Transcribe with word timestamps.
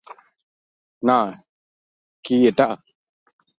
না 1.03 1.19
কি 2.25 2.35
এটা! 2.49 2.67